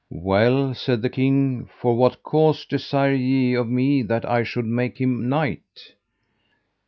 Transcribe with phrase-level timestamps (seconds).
[0.09, 4.65] Well, said the king, for what cause desire ye that of me that I should
[4.65, 5.93] make him knight?